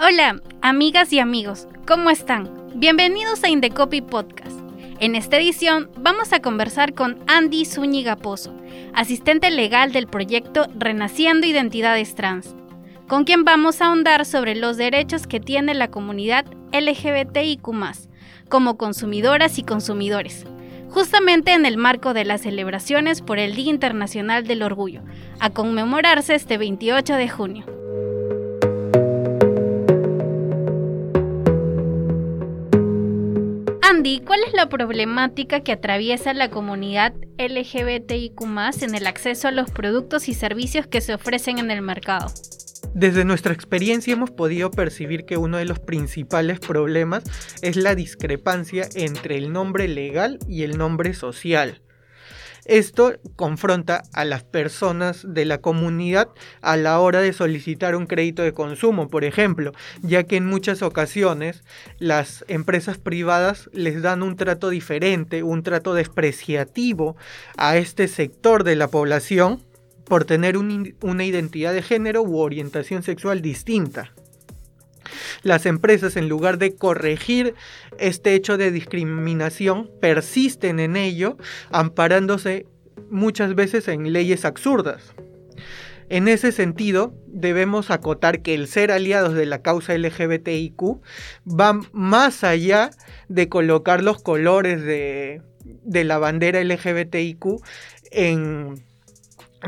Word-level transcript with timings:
Hola, 0.00 0.40
amigas 0.62 1.12
y 1.12 1.18
amigos, 1.18 1.66
¿cómo 1.84 2.10
están? 2.10 2.48
Bienvenidos 2.76 3.42
a 3.42 3.48
Indecopy 3.48 4.00
Podcast. 4.00 4.56
En 5.00 5.16
esta 5.16 5.38
edición 5.38 5.90
vamos 5.96 6.32
a 6.32 6.40
conversar 6.40 6.94
con 6.94 7.18
Andy 7.26 7.64
Zúñiga 7.64 8.14
Pozo, 8.14 8.54
asistente 8.94 9.50
legal 9.50 9.90
del 9.90 10.06
proyecto 10.06 10.68
Renaciendo 10.76 11.48
Identidades 11.48 12.14
Trans, 12.14 12.54
con 13.08 13.24
quien 13.24 13.42
vamos 13.44 13.80
a 13.80 13.86
ahondar 13.86 14.24
sobre 14.24 14.54
los 14.54 14.76
derechos 14.76 15.26
que 15.26 15.40
tiene 15.40 15.74
la 15.74 15.88
comunidad 15.88 16.44
LGBTIQ, 16.72 17.68
como 18.48 18.78
consumidoras 18.78 19.58
y 19.58 19.64
consumidores, 19.64 20.46
justamente 20.90 21.54
en 21.54 21.66
el 21.66 21.76
marco 21.76 22.14
de 22.14 22.24
las 22.24 22.42
celebraciones 22.42 23.20
por 23.20 23.40
el 23.40 23.56
Día 23.56 23.70
Internacional 23.70 24.46
del 24.46 24.62
Orgullo, 24.62 25.02
a 25.40 25.50
conmemorarse 25.50 26.36
este 26.36 26.56
28 26.56 27.14
de 27.14 27.28
junio. 27.28 27.78
Andy, 33.98 34.20
¿cuál 34.24 34.38
es 34.46 34.52
la 34.52 34.68
problemática 34.68 35.64
que 35.64 35.72
atraviesa 35.72 36.32
la 36.32 36.50
comunidad 36.50 37.14
LGBTIQ 37.36 38.40
en 38.82 38.94
el 38.94 39.08
acceso 39.08 39.48
a 39.48 39.50
los 39.50 39.72
productos 39.72 40.28
y 40.28 40.34
servicios 40.34 40.86
que 40.86 41.00
se 41.00 41.14
ofrecen 41.14 41.58
en 41.58 41.72
el 41.72 41.82
mercado? 41.82 42.28
Desde 42.94 43.24
nuestra 43.24 43.52
experiencia 43.52 44.12
hemos 44.12 44.30
podido 44.30 44.70
percibir 44.70 45.24
que 45.24 45.36
uno 45.36 45.56
de 45.56 45.64
los 45.64 45.80
principales 45.80 46.60
problemas 46.60 47.24
es 47.60 47.74
la 47.74 47.96
discrepancia 47.96 48.88
entre 48.94 49.36
el 49.36 49.52
nombre 49.52 49.88
legal 49.88 50.38
y 50.46 50.62
el 50.62 50.78
nombre 50.78 51.12
social. 51.12 51.82
Esto 52.68 53.14
confronta 53.34 54.02
a 54.12 54.26
las 54.26 54.44
personas 54.44 55.24
de 55.26 55.46
la 55.46 55.62
comunidad 55.62 56.28
a 56.60 56.76
la 56.76 57.00
hora 57.00 57.22
de 57.22 57.32
solicitar 57.32 57.96
un 57.96 58.06
crédito 58.06 58.42
de 58.42 58.52
consumo, 58.52 59.08
por 59.08 59.24
ejemplo, 59.24 59.72
ya 60.02 60.24
que 60.24 60.36
en 60.36 60.44
muchas 60.44 60.82
ocasiones 60.82 61.64
las 61.98 62.44
empresas 62.46 62.98
privadas 62.98 63.70
les 63.72 64.02
dan 64.02 64.22
un 64.22 64.36
trato 64.36 64.68
diferente, 64.68 65.42
un 65.42 65.62
trato 65.62 65.94
despreciativo 65.94 67.16
a 67.56 67.78
este 67.78 68.06
sector 68.06 68.64
de 68.64 68.76
la 68.76 68.88
población 68.88 69.62
por 70.04 70.26
tener 70.26 70.58
una 70.58 71.24
identidad 71.24 71.72
de 71.72 71.80
género 71.80 72.22
u 72.22 72.38
orientación 72.38 73.02
sexual 73.02 73.40
distinta 73.40 74.12
las 75.42 75.66
empresas 75.66 76.16
en 76.16 76.28
lugar 76.28 76.58
de 76.58 76.74
corregir 76.74 77.54
este 77.98 78.34
hecho 78.34 78.56
de 78.56 78.70
discriminación 78.70 79.90
persisten 80.00 80.80
en 80.80 80.96
ello 80.96 81.36
amparándose 81.70 82.66
muchas 83.10 83.54
veces 83.54 83.88
en 83.88 84.12
leyes 84.12 84.44
absurdas. 84.44 85.14
En 86.10 86.26
ese 86.26 86.52
sentido, 86.52 87.12
debemos 87.26 87.90
acotar 87.90 88.40
que 88.40 88.54
el 88.54 88.66
ser 88.66 88.90
aliados 88.90 89.34
de 89.34 89.44
la 89.44 89.60
causa 89.60 89.96
LGBTIQ 89.96 91.02
va 91.46 91.78
más 91.92 92.44
allá 92.44 92.90
de 93.28 93.50
colocar 93.50 94.02
los 94.02 94.22
colores 94.22 94.82
de, 94.82 95.42
de 95.64 96.04
la 96.04 96.16
bandera 96.16 96.64
LGBTIQ 96.64 97.62
en 98.10 98.87
en 98.87 98.87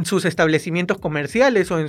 sus 0.05 0.25
establecimientos 0.25 0.99
comerciales 0.99 1.71
o 1.71 1.79
en, 1.79 1.89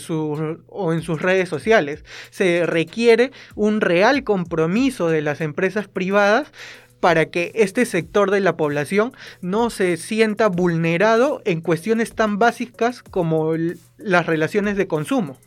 o 0.68 0.94
en 0.94 1.02
sus 1.02 1.22
redes 1.22 1.50
sociales. 1.50 2.04
Se 2.30 2.66
requiere 2.66 3.32
un 3.56 3.82
real 3.82 4.24
compromiso 4.24 5.10
de 5.10 5.22
las 5.22 5.42
empresas 5.42 5.88
privadas 5.88 6.52
para 7.00 7.26
que 7.26 7.52
este 7.56 7.86
sector 7.86 8.32
de 8.32 8.40
la 8.40 8.56
población 8.56 9.12
no 9.42 9.70
se 9.70 9.98
sienta 9.98 10.48
vulnerado 10.48 11.42
en 11.46 11.60
cuestiones 11.60 12.14
tan 12.14 12.40
básicas 12.40 13.04
como 13.04 13.54
las 13.98 14.26
relaciones 14.26 14.78
de 14.78 14.88
consumo. 14.88 15.38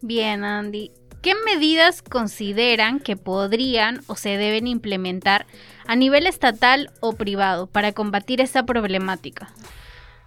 Bien, 0.00 0.42
Andy. 0.42 0.90
¿Qué 1.22 1.34
medidas 1.44 2.02
consideran 2.02 3.00
que 3.00 3.16
podrían 3.16 4.00
o 4.06 4.14
se 4.14 4.36
deben 4.36 4.68
implementar 4.68 5.46
a 5.86 5.96
nivel 5.96 6.26
estatal 6.26 6.90
o 7.00 7.14
privado 7.14 7.66
para 7.66 7.92
combatir 7.92 8.40
esta 8.40 8.64
problemática? 8.64 9.52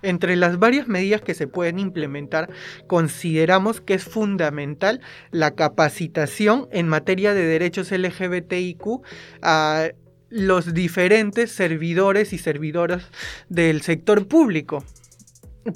Entre 0.02 0.36
las 0.36 0.60
varias 0.60 0.88
medidas 0.88 1.22
que 1.22 1.34
se 1.34 1.48
pueden 1.48 1.80
implementar, 1.80 2.50
consideramos 2.88 3.82
que 3.82 3.96
es 3.96 4.04
fundamental 4.04 5.02
la 5.32 5.52
capacitación 5.52 6.68
en 6.72 6.88
materia 6.88 7.34
de 7.34 7.46
derechos 7.46 7.92
LGBTIQ 7.92 9.02
a 9.42 9.90
los 10.30 10.74
diferentes 10.74 11.52
servidores 11.52 12.34
y 12.34 12.38
servidoras 12.38 13.10
del 13.50 13.82
sector 13.82 14.28
público. 14.28 14.84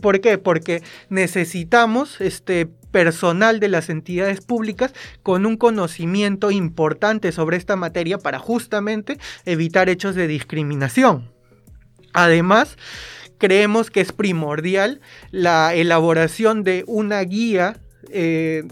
¿Por 0.01 0.21
qué? 0.21 0.37
Porque 0.37 0.81
necesitamos 1.09 2.21
este 2.21 2.67
personal 2.91 3.59
de 3.59 3.67
las 3.67 3.89
entidades 3.89 4.41
públicas 4.41 4.93
con 5.23 5.45
un 5.45 5.57
conocimiento 5.57 6.51
importante 6.51 7.31
sobre 7.31 7.57
esta 7.57 7.75
materia 7.75 8.17
para 8.17 8.39
justamente 8.39 9.17
evitar 9.45 9.89
hechos 9.89 10.15
de 10.15 10.27
discriminación. 10.27 11.31
Además, 12.13 12.77
creemos 13.43 13.91
que 13.91 13.99
es 13.99 14.13
primordial 14.13 15.01
la 15.31 15.75
elaboración 15.75 16.63
de 16.63 16.85
una 16.87 17.19
guía 17.23 17.75
eh, 18.09 18.63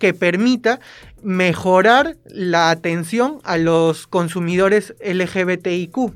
que 0.00 0.12
permita 0.12 0.80
mejorar 1.22 2.16
la 2.26 2.70
atención 2.70 3.38
a 3.44 3.58
los 3.58 4.08
consumidores 4.08 4.96
LGBTIQ. 5.04 6.14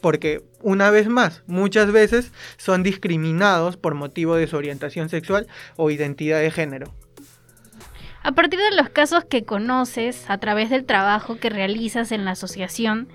Porque, 0.00 0.42
una 0.62 0.90
vez 0.90 1.06
más, 1.06 1.44
muchas 1.46 1.92
veces 1.92 2.32
son 2.56 2.82
discriminados 2.82 3.76
por 3.76 3.94
motivo 3.94 4.34
de 4.34 4.48
su 4.48 4.56
orientación 4.56 5.08
sexual 5.08 5.46
o 5.76 5.92
identidad 5.92 6.40
de 6.40 6.50
género. 6.50 6.92
A 8.24 8.32
partir 8.32 8.58
de 8.58 8.74
los 8.74 8.88
casos 8.88 9.24
que 9.24 9.44
conoces 9.44 10.28
a 10.28 10.38
través 10.38 10.70
del 10.70 10.84
trabajo 10.84 11.38
que 11.38 11.50
realizas 11.50 12.10
en 12.10 12.24
la 12.24 12.32
asociación, 12.32 13.06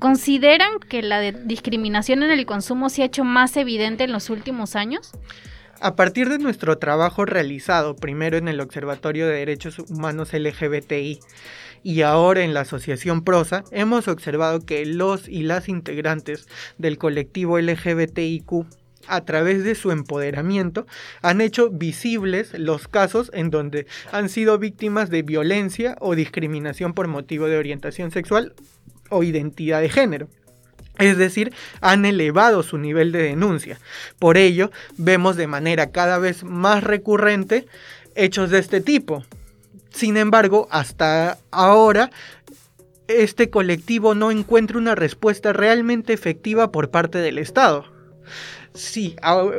¿Consideran 0.00 0.78
que 0.88 1.02
la 1.02 1.20
discriminación 1.20 2.22
en 2.22 2.30
el 2.30 2.46
consumo 2.46 2.88
se 2.88 3.02
ha 3.02 3.04
hecho 3.04 3.22
más 3.22 3.54
evidente 3.58 4.04
en 4.04 4.12
los 4.12 4.30
últimos 4.30 4.74
años? 4.74 5.12
A 5.78 5.94
partir 5.94 6.30
de 6.30 6.38
nuestro 6.38 6.78
trabajo 6.78 7.26
realizado 7.26 7.96
primero 7.96 8.38
en 8.38 8.48
el 8.48 8.62
Observatorio 8.62 9.26
de 9.26 9.34
Derechos 9.34 9.78
Humanos 9.78 10.32
LGBTI 10.32 11.20
y 11.82 12.00
ahora 12.00 12.42
en 12.42 12.54
la 12.54 12.60
Asociación 12.60 13.24
Prosa, 13.24 13.62
hemos 13.72 14.08
observado 14.08 14.60
que 14.64 14.86
los 14.86 15.28
y 15.28 15.42
las 15.42 15.68
integrantes 15.68 16.48
del 16.78 16.96
colectivo 16.96 17.58
LGBTIQ 17.58 18.64
a 19.06 19.24
través 19.24 19.64
de 19.64 19.74
su 19.74 19.90
empoderamiento, 19.90 20.86
han 21.22 21.40
hecho 21.40 21.70
visibles 21.70 22.58
los 22.58 22.86
casos 22.86 23.30
en 23.34 23.50
donde 23.50 23.86
han 24.12 24.28
sido 24.28 24.58
víctimas 24.58 25.10
de 25.10 25.22
violencia 25.22 25.96
o 26.00 26.14
discriminación 26.14 26.92
por 26.92 27.08
motivo 27.08 27.46
de 27.46 27.58
orientación 27.58 28.10
sexual 28.10 28.54
o 29.10 29.22
identidad 29.22 29.80
de 29.80 29.88
género. 29.88 30.28
Es 30.98 31.16
decir, 31.16 31.52
han 31.80 32.04
elevado 32.04 32.62
su 32.62 32.76
nivel 32.76 33.10
de 33.12 33.22
denuncia. 33.22 33.78
Por 34.18 34.36
ello, 34.36 34.70
vemos 34.98 35.36
de 35.36 35.46
manera 35.46 35.90
cada 35.92 36.18
vez 36.18 36.44
más 36.44 36.84
recurrente 36.84 37.66
hechos 38.14 38.50
de 38.50 38.58
este 38.58 38.80
tipo. 38.80 39.24
Sin 39.90 40.16
embargo, 40.16 40.68
hasta 40.70 41.38
ahora, 41.50 42.10
este 43.08 43.50
colectivo 43.50 44.14
no 44.14 44.30
encuentra 44.30 44.78
una 44.78 44.94
respuesta 44.94 45.52
realmente 45.52 46.12
efectiva 46.12 46.70
por 46.70 46.90
parte 46.90 47.18
del 47.18 47.38
Estado. 47.38 47.86
Sí, 48.74 49.16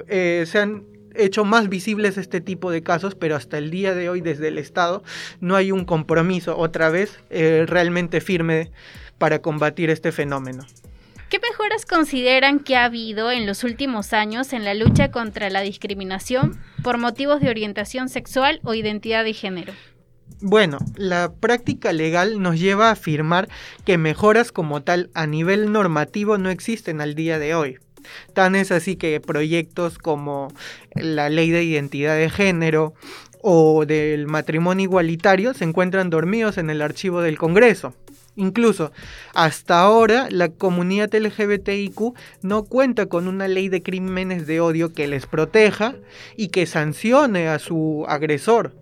eh, 0.08 0.46
se 0.48 0.60
han 0.60 0.84
hecho 1.16 1.44
más 1.44 1.70
visibles 1.70 2.18
este 2.18 2.40
tipo 2.40 2.72
de 2.72 2.84
casos, 2.84 3.16
pero 3.16 3.36
hasta 3.36 3.58
el 3.58 3.72
día 3.72 3.94
de 3.94 4.10
hoy 4.10 4.22
desde 4.22 4.48
el 4.48 4.58
Estado 4.58 5.04
no 5.40 5.56
hay 5.56 5.72
un 5.72 5.86
compromiso 5.86 6.58
otra 6.58 6.90
vez 6.90 7.20
eh, 7.30 7.66
realmente 7.68 8.22
firme 8.22 8.72
para 9.22 9.40
combatir 9.40 9.92
este 9.92 10.12
fenómeno. 10.12 10.66
¿Qué 11.30 11.38
mejoras 11.40 11.86
consideran 11.86 12.60
que 12.60 12.76
ha 12.76 12.86
habido 12.86 13.30
en 13.30 13.46
los 13.46 13.64
últimos 13.64 14.14
años 14.14 14.52
en 14.52 14.66
la 14.66 14.74
lucha 14.74 15.12
contra 15.12 15.52
la 15.52 15.62
discriminación 15.62 16.60
por 16.82 16.98
motivos 16.98 17.40
de 17.40 17.52
orientación 17.52 18.10
sexual 18.10 18.60
o 18.64 18.74
identidad 18.74 19.24
de 19.24 19.36
género? 19.36 19.74
Bueno, 20.42 20.80
la 20.96 21.32
práctica 21.40 21.94
legal 21.94 22.42
nos 22.42 22.60
lleva 22.60 22.90
a 22.90 22.94
afirmar 22.94 23.48
que 23.86 24.00
mejoras 24.00 24.52
como 24.52 24.82
tal 24.82 25.12
a 25.14 25.28
nivel 25.28 25.72
normativo 25.72 26.40
no 26.40 26.50
existen 26.50 27.00
al 27.00 27.14
día 27.14 27.38
de 27.38 27.54
hoy. 27.54 27.78
Tan 28.34 28.56
es 28.56 28.72
así 28.72 28.96
que 28.96 29.22
proyectos 29.22 30.00
como 30.00 30.48
la 30.96 31.30
ley 31.30 31.52
de 31.52 31.64
identidad 31.64 32.18
de 32.18 32.32
género 32.32 32.96
o 33.44 33.86
del 33.86 34.26
matrimonio 34.26 34.86
igualitario 34.86 35.54
se 35.54 35.64
encuentran 35.64 36.10
dormidos 36.10 36.58
en 36.58 36.72
el 36.72 36.82
archivo 36.82 37.22
del 37.22 37.38
Congreso. 37.38 37.94
Incluso 38.42 38.92
hasta 39.36 39.82
ahora 39.82 40.28
la 40.32 40.50
comunidad 40.50 41.14
LGBTIQ 41.14 42.16
no 42.42 42.64
cuenta 42.64 43.06
con 43.06 43.28
una 43.28 43.48
ley 43.48 43.70
de 43.70 43.84
crímenes 43.84 44.48
de 44.48 44.60
odio 44.60 44.94
que 44.94 45.08
les 45.08 45.28
proteja 45.28 45.94
y 46.36 46.48
que 46.48 46.66
sancione 46.66 47.50
a 47.50 47.60
su 47.60 48.04
agresor. 48.08 48.76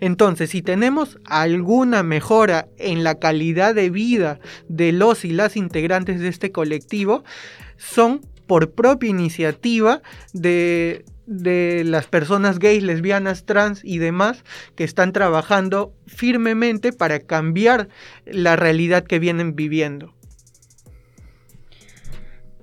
Entonces, 0.00 0.48
si 0.48 0.62
tenemos 0.62 1.18
alguna 1.26 2.02
mejora 2.02 2.68
en 2.78 3.04
la 3.04 3.18
calidad 3.18 3.74
de 3.74 3.90
vida 3.90 4.40
de 4.70 4.92
los 4.92 5.26
y 5.26 5.32
las 5.32 5.58
integrantes 5.58 6.18
de 6.18 6.28
este 6.28 6.50
colectivo, 6.50 7.24
son 7.76 8.22
por 8.46 8.70
propia 8.70 9.10
iniciativa 9.10 10.00
de 10.32 11.04
de 11.28 11.82
las 11.84 12.06
personas 12.06 12.58
gays, 12.58 12.82
lesbianas, 12.82 13.44
trans 13.44 13.84
y 13.84 13.98
demás 13.98 14.44
que 14.74 14.84
están 14.84 15.12
trabajando 15.12 15.92
firmemente 16.06 16.92
para 16.92 17.20
cambiar 17.20 17.88
la 18.24 18.56
realidad 18.56 19.04
que 19.04 19.18
vienen 19.18 19.54
viviendo. 19.54 20.14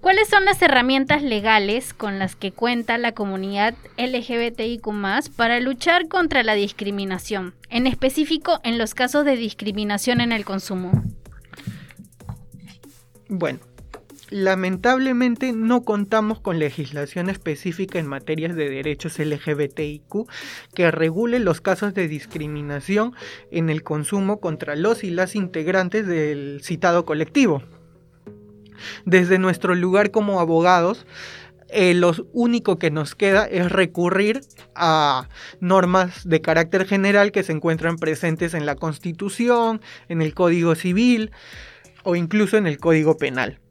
¿Cuáles 0.01 0.27
son 0.27 0.45
las 0.45 0.61
herramientas 0.61 1.21
legales 1.23 1.93
con 1.93 2.19
las 2.19 2.35
que 2.35 2.51
cuenta 2.51 2.97
la 2.97 3.13
comunidad 3.13 3.75
LGBTIQ 3.97 4.87
para 5.35 5.59
luchar 5.59 6.07
contra 6.07 6.43
la 6.43 6.53
discriminación, 6.53 7.55
en 7.69 7.87
específico 7.87 8.59
en 8.63 8.77
los 8.77 8.93
casos 8.93 9.25
de 9.25 9.35
discriminación 9.35 10.21
en 10.21 10.31
el 10.31 10.45
consumo? 10.45 11.03
Bueno, 13.29 13.59
lamentablemente 14.35 15.53
no 15.53 15.83
contamos 15.83 16.41
con 16.41 16.59
legislación 16.59 17.29
específica 17.29 17.99
en 17.99 18.07
materias 18.07 18.53
de 18.53 18.69
derechos 18.69 19.17
LGBTIQ 19.17 20.27
que 20.73 20.91
regule 20.91 21.39
los 21.39 21.61
casos 21.61 21.93
de 21.93 22.09
discriminación 22.09 23.13
en 23.49 23.69
el 23.69 23.81
consumo 23.81 24.41
contra 24.41 24.75
los 24.75 25.05
y 25.05 25.09
las 25.09 25.35
integrantes 25.37 26.05
del 26.05 26.59
citado 26.61 27.05
colectivo 27.05 27.63
desde 29.05 29.39
nuestro 29.39 29.73
lugar 29.73 30.11
como 30.11 30.41
abogados, 30.41 31.07
eh, 31.69 31.93
lo 31.93 32.13
único 32.33 32.77
que 32.77 32.91
nos 32.91 33.15
queda 33.15 33.45
es 33.45 33.71
recurrir 33.71 34.41
a 34.75 35.29
normas 35.61 36.27
de 36.27 36.41
carácter 36.41 36.85
general 36.85 37.31
que 37.31 37.43
se 37.43 37.53
encuentran 37.53 37.95
presentes 37.95 38.53
en 38.53 38.65
la 38.65 38.75
Constitución, 38.75 39.79
en 40.09 40.21
el 40.21 40.33
Código 40.33 40.75
Civil 40.75 41.31
o 42.03 42.17
incluso 42.17 42.57
en 42.57 42.67
el 42.67 42.79
Código 42.79 43.17
Penal. 43.17 43.61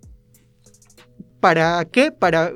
¿Para 1.44 1.84
qué? 1.84 2.10
Para 2.10 2.54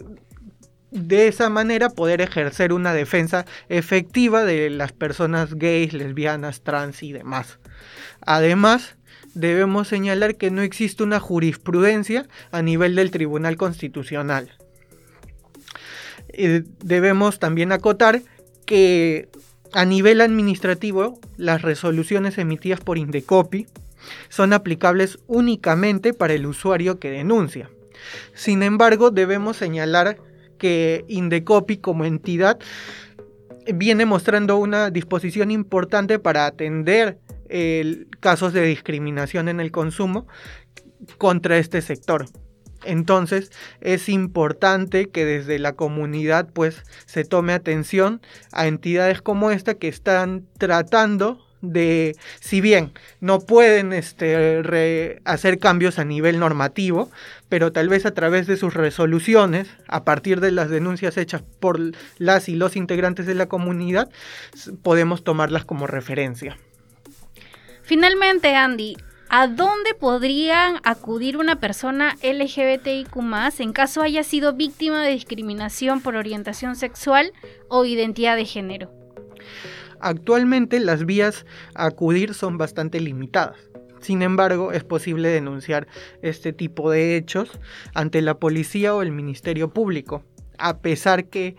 de 0.91 1.29
esa 1.29 1.51
manera 1.51 1.91
poder 1.91 2.23
ejercer 2.23 2.73
una 2.73 2.95
defensa 2.95 3.45
efectiva 3.69 4.45
de 4.45 4.71
las 4.71 4.93
personas 4.93 5.57
gays, 5.57 5.93
lesbianas, 5.93 6.63
trans 6.63 7.03
y 7.03 7.13
demás. 7.13 7.59
Además, 8.23 8.97
debemos 9.35 9.89
señalar 9.89 10.37
que 10.37 10.51
no 10.51 10.63
existe 10.63 11.03
una 11.03 11.21
jurisprudencia 11.21 12.27
a 12.51 12.63
nivel 12.63 12.95
del 12.95 13.11
Tribunal 13.11 13.59
Constitucional. 13.59 14.57
Eh, 16.31 16.63
debemos 16.83 17.39
también 17.39 17.73
acotar 17.73 18.23
que 18.65 19.29
a 19.75 19.85
nivel 19.85 20.23
administrativo 20.23 21.21
las 21.37 21.61
resoluciones 21.61 22.39
emitidas 22.39 22.81
por 22.81 22.97
Indecopi 22.97 23.67
son 24.31 24.55
aplicables 24.55 25.19
únicamente 25.27 26.15
para 26.15 26.33
el 26.33 26.47
usuario 26.47 26.99
que 26.99 27.11
denuncia. 27.11 27.69
Sin 28.35 28.63
embargo, 28.63 29.11
debemos 29.11 29.57
señalar 29.57 30.19
que 30.59 31.05
Indecopi 31.09 31.79
como 31.79 32.05
entidad 32.05 32.59
viene 33.75 34.07
mostrando 34.07 34.57
una 34.57 34.91
disposición 34.91 35.51
importante 35.51 36.19
para 36.19 36.47
atender 36.47 37.19
casos 38.21 38.53
de 38.53 38.63
discriminación 38.63 39.49
en 39.49 39.61
el 39.61 39.71
consumo 39.71 40.27
contra 41.17 41.59
este 41.59 41.81
sector. 41.81 42.27
Entonces 42.85 43.51
es 43.81 44.09
importante 44.09 45.09
que 45.09 45.25
desde 45.25 45.59
la 45.59 45.73
comunidad 45.73 46.49
pues 46.53 46.83
se 47.07 47.25
tome 47.25 47.53
atención 47.53 48.21
a 48.53 48.67
entidades 48.67 49.21
como 49.23 49.51
esta 49.51 49.75
que 49.75 49.89
están 49.89 50.47
tratando 50.59 51.45
de, 51.61 52.15
si 52.41 52.61
bien 52.61 52.93
no 53.21 53.41
pueden 53.41 53.93
este, 53.93 55.21
hacer 55.25 55.59
cambios 55.59 55.99
a 55.99 56.05
nivel 56.05 56.39
normativo, 56.39 57.11
pero 57.49 57.73
tal 57.73 57.89
vez 57.89 58.07
a 58.07 58.15
través 58.15 58.47
de 58.47 58.57
sus 58.57 58.75
resoluciones, 58.75 59.69
a 59.87 60.05
partir 60.05 60.41
de 60.41 60.53
las 60.53 60.71
denuncias 60.71 61.17
hechas 61.17 61.43
por 61.61 61.79
las 62.19 62.49
y 62.49 62.55
los 62.55 62.77
integrantes 62.77 63.27
de 63.27 63.35
la 63.35 63.47
comunidad, 63.47 64.11
podemos 64.83 65.25
tomarlas 65.25 65.65
como 65.65 65.87
referencia. 65.87 66.59
Finalmente, 67.83 68.55
Andy, 68.55 68.97
¿a 69.31 69.47
dónde 69.47 69.95
podrían 69.99 70.77
acudir 70.85 71.39
una 71.39 71.59
persona 71.59 72.17
LGBTIQ 72.23 73.17
en 73.59 73.73
caso 73.73 74.03
haya 74.03 74.23
sido 74.23 74.53
víctima 74.53 75.03
de 75.03 75.13
discriminación 75.13 76.03
por 76.03 76.17
orientación 76.17 76.77
sexual 76.77 77.33
o 77.69 77.87
identidad 77.87 78.37
de 78.37 78.45
género? 78.45 78.93
Actualmente 80.01 80.79
las 80.81 81.07
vías 81.07 81.47
a 81.75 81.87
acudir 81.87 82.35
son 82.35 82.59
bastante 82.59 83.01
limitadas. 83.01 83.59
Sin 84.01 84.23
embargo, 84.23 84.73
es 84.73 84.85
posible 84.85 85.29
denunciar 85.29 85.87
este 86.23 86.53
tipo 86.53 86.91
de 86.91 87.17
hechos 87.17 87.59
ante 87.95 88.23
la 88.23 88.39
policía 88.39 88.95
o 88.95 89.03
el 89.03 89.13
Ministerio 89.13 89.73
Público, 89.73 90.25
a 90.59 90.79
pesar 90.79 91.27
que 91.27 91.57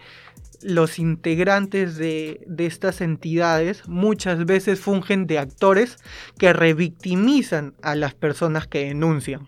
los 0.61 0.99
integrantes 0.99 1.95
de, 1.97 2.45
estas 2.57 3.01
entidades 3.01 3.87
muchas 3.87 4.45
veces 4.45 4.79
fungen 4.79 5.27
de 5.27 5.39
actores 5.39 5.97
que 6.37 6.53
revictimizan 6.53 7.73
a 7.81 7.95
las 7.95 8.13
personas 8.13 8.67
que 8.67 8.85
denuncian. 8.85 9.47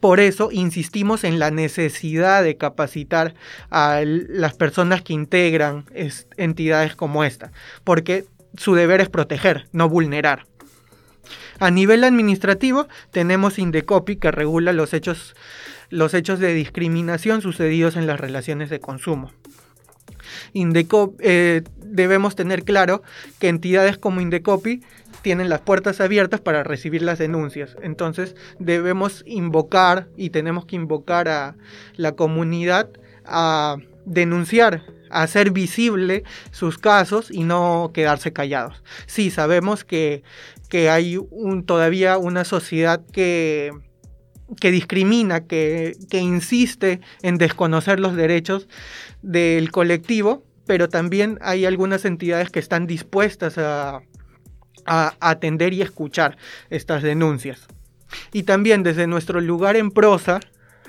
Por 0.00 0.20
eso 0.20 0.50
insistimos 0.52 1.24
en 1.24 1.38
la 1.38 1.50
necesidad 1.50 2.42
de 2.42 2.56
capacitar 2.58 3.34
a 3.70 4.02
las 4.04 4.54
personas 4.54 5.02
que 5.02 5.14
integran 5.14 5.86
entidades 6.36 6.94
como 6.94 7.24
esta, 7.24 7.52
porque 7.84 8.26
su 8.56 8.74
deber 8.74 9.00
es 9.00 9.08
proteger, 9.08 9.66
no 9.72 9.88
vulnerar. 9.88 10.46
A 11.60 11.70
nivel 11.70 12.04
administrativo 12.04 12.88
tenemos 13.10 13.58
Indecopi 13.58 14.16
que 14.16 14.30
regula 14.30 14.72
los 14.72 14.92
hechos, 14.92 15.34
los 15.90 16.14
hechos 16.14 16.38
de 16.38 16.54
discriminación 16.54 17.42
sucedidos 17.42 17.96
en 17.96 18.06
las 18.06 18.20
relaciones 18.20 18.70
de 18.70 18.80
consumo. 18.80 19.30
Eh, 20.54 21.62
debemos 21.82 22.36
tener 22.36 22.64
claro 22.64 23.02
que 23.38 23.48
entidades 23.48 23.98
como 23.98 24.20
Indecopi 24.20 24.82
tienen 25.22 25.48
las 25.48 25.60
puertas 25.60 26.00
abiertas 26.00 26.40
para 26.40 26.62
recibir 26.62 27.02
las 27.02 27.18
denuncias. 27.18 27.76
Entonces 27.82 28.36
debemos 28.58 29.22
invocar 29.26 30.08
y 30.16 30.30
tenemos 30.30 30.66
que 30.66 30.76
invocar 30.76 31.28
a 31.28 31.56
la 31.96 32.12
comunidad 32.12 32.90
a 33.24 33.76
denunciar, 34.04 34.82
hacer 35.22 35.50
visible 35.50 36.24
sus 36.50 36.78
casos 36.78 37.30
y 37.30 37.44
no 37.44 37.90
quedarse 37.94 38.32
callados. 38.32 38.82
Sí, 39.06 39.30
sabemos 39.30 39.84
que, 39.84 40.22
que 40.68 40.90
hay 40.90 41.18
un, 41.30 41.64
todavía 41.64 42.18
una 42.18 42.44
sociedad 42.44 43.00
que 43.12 43.72
que 44.60 44.70
discrimina, 44.70 45.46
que, 45.46 45.96
insiste 46.12 47.00
en 47.22 47.38
desconocer 47.38 48.00
los 48.00 48.14
derechos 48.14 48.68
del 49.22 49.70
colectivo, 49.70 50.44
pero 50.66 50.88
también 50.88 51.38
hay 51.40 51.64
algunas 51.64 52.04
entidades 52.04 52.50
que 52.50 52.58
están 52.58 52.86
dispuestas 52.86 53.58
a, 53.58 54.02
a 54.86 55.14
atender 55.20 55.72
y 55.72 55.82
escuchar 55.82 56.36
estas 56.70 57.02
denuncias. 57.02 57.66
Y 58.32 58.44
también 58.44 58.82
desde 58.82 59.06
nuestro 59.06 59.40
lugar 59.40 59.76
en 59.76 59.90
prosa, 59.90 60.40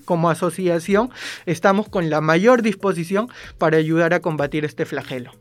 como 0.05 0.29
asociación, 0.29 1.09
estamos 1.45 1.89
con 1.89 2.09
la 2.09 2.21
mayor 2.21 2.62
disposición 2.62 3.29
para 3.57 3.77
ayudar 3.77 4.13
a 4.13 4.21
combatir 4.21 4.63
este 4.63 4.85
flagelo. 4.85 5.31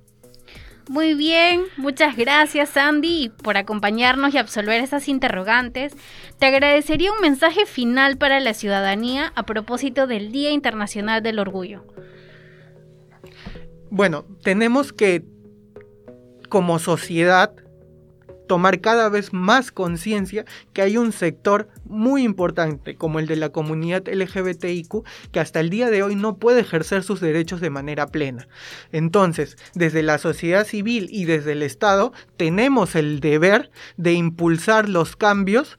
Muy 0.88 1.14
bien, 1.14 1.62
muchas 1.78 2.14
gracias 2.14 2.76
Andy 2.76 3.30
por 3.42 3.56
acompañarnos 3.56 4.34
y 4.34 4.38
absolver 4.38 4.82
esas 4.82 5.08
interrogantes. 5.08 5.94
Te 6.38 6.46
agradecería 6.46 7.10
un 7.10 7.20
mensaje 7.20 7.64
final 7.64 8.18
para 8.18 8.38
la 8.40 8.52
ciudadanía 8.52 9.32
a 9.34 9.44
propósito 9.44 10.06
del 10.06 10.30
Día 10.30 10.50
Internacional 10.50 11.22
del 11.22 11.38
Orgullo. 11.38 11.86
Bueno, 13.90 14.26
tenemos 14.42 14.92
que 14.92 15.24
como 16.50 16.78
sociedad 16.78 17.54
tomar 18.46 18.80
cada 18.80 19.08
vez 19.08 19.32
más 19.32 19.70
conciencia 19.70 20.44
que 20.72 20.82
hay 20.82 20.96
un 20.96 21.12
sector 21.12 21.68
muy 21.84 22.22
importante 22.22 22.96
como 22.96 23.18
el 23.18 23.26
de 23.26 23.36
la 23.36 23.50
comunidad 23.50 24.06
LGBTIQ 24.06 25.04
que 25.32 25.40
hasta 25.40 25.60
el 25.60 25.70
día 25.70 25.90
de 25.90 26.02
hoy 26.02 26.14
no 26.14 26.36
puede 26.36 26.60
ejercer 26.60 27.02
sus 27.02 27.20
derechos 27.20 27.60
de 27.60 27.70
manera 27.70 28.06
plena. 28.06 28.48
Entonces, 28.92 29.56
desde 29.74 30.02
la 30.02 30.18
sociedad 30.18 30.66
civil 30.66 31.08
y 31.10 31.24
desde 31.24 31.52
el 31.52 31.62
Estado 31.62 32.12
tenemos 32.36 32.94
el 32.94 33.20
deber 33.20 33.70
de 33.96 34.12
impulsar 34.12 34.88
los 34.88 35.16
cambios 35.16 35.78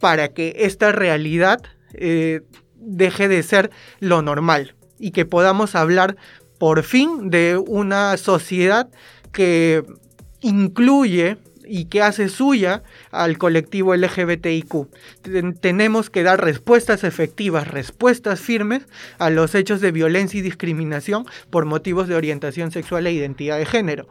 para 0.00 0.28
que 0.28 0.54
esta 0.58 0.92
realidad 0.92 1.62
eh, 1.94 2.42
deje 2.74 3.28
de 3.28 3.42
ser 3.42 3.70
lo 4.00 4.22
normal 4.22 4.74
y 4.98 5.10
que 5.10 5.24
podamos 5.24 5.74
hablar 5.74 6.16
por 6.58 6.82
fin 6.82 7.30
de 7.30 7.56
una 7.56 8.16
sociedad 8.16 8.88
que 9.32 9.84
incluye 10.40 11.38
y 11.66 11.86
que 11.86 12.02
hace 12.02 12.28
suya 12.28 12.82
al 13.10 13.38
colectivo 13.38 13.94
LGBTIQ. 13.94 14.88
tenemos 15.60 16.10
que 16.10 16.22
dar 16.22 16.42
respuestas 16.42 17.04
efectivas, 17.04 17.68
respuestas 17.68 18.40
firmes 18.40 18.86
a 19.18 19.30
los 19.30 19.54
hechos 19.54 19.80
de 19.80 19.92
violencia 19.92 20.38
y 20.38 20.42
discriminación 20.42 21.26
por 21.50 21.64
motivos 21.64 22.08
de 22.08 22.14
orientación 22.14 22.70
sexual 22.70 23.06
e 23.06 23.12
identidad 23.12 23.58
de 23.58 23.66
género. 23.66 24.08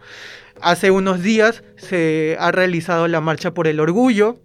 Hace 0.62 0.92
unos 0.92 1.22
días 1.22 1.64
se 1.78 2.38
ha 2.40 2.52
realizado 2.52 3.08
la 3.08 3.22
Marcha 3.22 3.54
por 3.54 3.68
el 3.68 3.80
Orgullo 3.80 4.40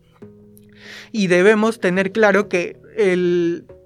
y 1.12 1.26
debemos 1.26 1.80
tener 1.80 2.12
claro 2.12 2.48
que 2.48 2.76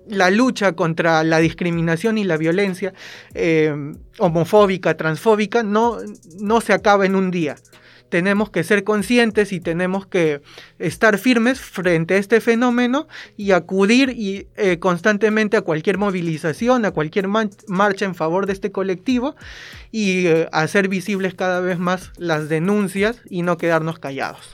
la 0.07 0.31
lucha 0.31 0.73
contra 0.73 1.25
la 1.25 1.39
discriminación 1.39 2.19
y 2.19 2.25
la 2.25 2.37
violencia 2.37 2.93
eh, 3.35 3.75
homofóbica, 4.19 4.97
transfóbica, 4.97 5.63
no, 5.63 5.99
no 6.39 6.61
se 6.61 6.73
acaba 6.73 7.07
en 7.07 7.15
un 7.15 7.31
día 7.31 7.57
tenemos 8.15 8.49
que 8.49 8.63
ser 8.63 8.85
conscientes 8.85 9.53
y 9.53 9.59
tenemos 9.59 10.07
que 10.07 10.41
estar 10.79 11.19
firmes 11.19 11.59
frente 11.59 12.15
a 12.15 12.19
este 12.19 12.41
fenómeno 12.41 13.09
y 13.37 13.51
acudir 13.51 14.11
y, 14.11 14.47
eh, 14.55 14.79
constantemente 14.79 15.57
a 15.57 15.63
cualquier 15.63 15.99
movilización, 15.99 16.85
a 16.85 16.93
cualquier 16.93 17.27
marcha 17.27 18.05
en 18.05 18.15
favor 18.15 18.47
de 18.47 18.53
este 18.53 18.71
colectivo 18.71 19.35
y 19.91 20.29
eh, 20.29 20.49
hacer 20.53 20.87
visibles 20.87 21.35
cada 21.35 21.59
vez 21.59 21.81
más 21.81 22.13
las 22.17 22.49
denuncias 22.49 23.21
y 23.29 23.43
no 23.43 23.57
quedarnos 23.57 23.99
callados. 23.99 24.49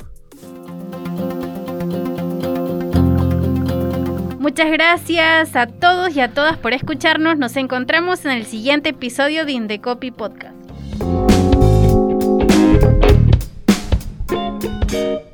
Muchas 4.38 4.72
gracias 4.72 5.54
a 5.54 5.66
todos 5.66 6.16
y 6.16 6.20
a 6.20 6.32
todas 6.32 6.56
por 6.56 6.72
escucharnos. 6.72 7.36
Nos 7.36 7.58
encontramos 7.58 8.24
en 8.24 8.30
el 8.30 8.46
siguiente 8.46 8.88
episodio 8.88 9.44
de 9.44 9.52
Indecopy 9.52 10.12
Podcast. 10.12 10.56